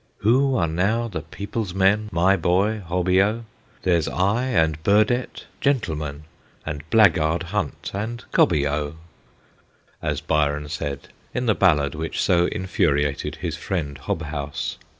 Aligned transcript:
'Who 0.27 0.55
are 0.55 0.67
now 0.67 1.07
the 1.07 1.21
people's 1.21 1.75
men, 1.75 2.09
My 2.11 2.35
boy 2.35 2.79
Hobby? 2.79 3.17
There 3.19 3.43
's 4.01 4.07
I 4.07 4.45
and 4.45 4.81
Burdett 4.81 5.45
Gentlemen, 5.61 6.23
And 6.65 6.81
blackguard 6.89 7.43
Hunt 7.53 7.91
and 7.93 8.25
Cobby 8.31 8.63
0,' 8.63 8.95
as 10.01 10.19
Byron 10.19 10.69
said 10.69 11.09
in 11.35 11.45
the 11.45 11.53
ballad 11.53 11.93
which 11.93 12.19
so 12.19 12.47
in 12.47 12.65
furiated 12.65 13.35
his 13.35 13.55
friend 13.57 13.95
Hohhouse. 13.99 14.77